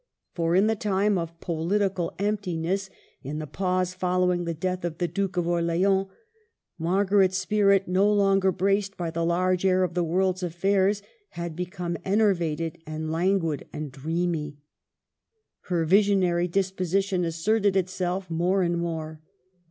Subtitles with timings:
[0.33, 2.89] For in the time of political emptiness,
[3.21, 3.85] in the 282 MARGARET OF ANGOUL^ME.
[3.85, 6.07] pause following the death of the Duke of Orleans,
[6.79, 11.03] Margaret's spirit, no longer braced by the large air of the world's affairs,
[11.33, 14.57] had be come enervated and languid and dreamy.
[15.65, 19.21] Her visionary disposition asserted itself more and more.